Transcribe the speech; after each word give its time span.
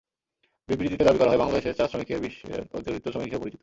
বিবৃতিতে 0.69 1.03
দাবি 1.03 1.17
করা 1.17 1.29
হয়, 1.29 1.37
বাংলাদেশের 1.37 1.73
চা-শ্রমিকেরা 1.73 2.19
বিশ্বের 2.19 2.59
অতিদরিদ্র 2.73 3.11
শ্রমিক 3.11 3.25
হিসেবে 3.25 3.41
পরিচিত। 3.41 3.59